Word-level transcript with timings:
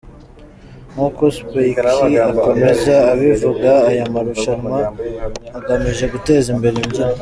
Nkuko 0.91 1.21
Spikey 1.37 2.25
akomeza 2.31 2.95
abivuga 3.13 3.71
aya 3.89 4.05
marushanwa 4.13 4.79
agamije 5.57 6.05
guteza 6.13 6.47
imbere 6.55 6.75
imbyino. 6.83 7.17